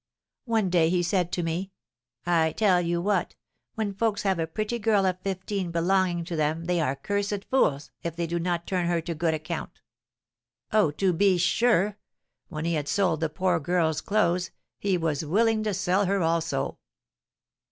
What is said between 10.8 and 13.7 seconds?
to be sure! When he had sold the poor